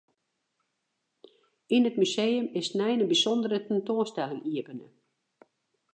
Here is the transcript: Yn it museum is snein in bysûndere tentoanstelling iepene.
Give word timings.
Yn 1.75 1.87
it 1.89 1.99
museum 2.01 2.45
is 2.59 2.65
snein 2.71 3.01
in 3.03 3.11
bysûndere 3.13 3.59
tentoanstelling 3.67 4.43
iepene. 4.53 4.87